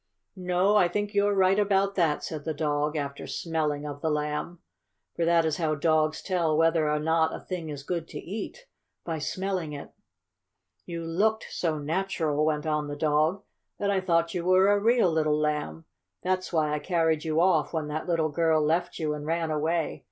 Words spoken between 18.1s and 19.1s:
girl left